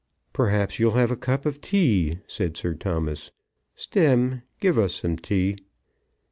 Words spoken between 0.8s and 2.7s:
have a cup of tea," said